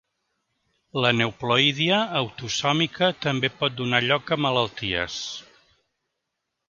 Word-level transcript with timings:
L'aneuploïdia 1.03 1.99
autosòmica 2.21 3.11
també 3.29 3.53
pot 3.61 3.77
donar 3.83 4.03
lloc 4.07 4.33
a 4.37 4.39
malalties. 4.47 5.21